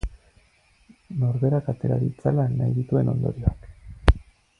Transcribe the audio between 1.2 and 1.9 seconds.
Norberak